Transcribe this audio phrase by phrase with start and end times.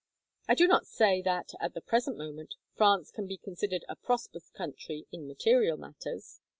[0.47, 4.49] I do not say that, at the present moment, France can be considered a prosperous
[4.49, 6.41] country in material matters.